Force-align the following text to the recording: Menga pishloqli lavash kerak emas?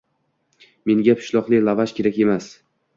Menga 0.91 1.17
pishloqli 1.21 1.63
lavash 1.69 1.97
kerak 2.01 2.23
emas? 2.27 2.55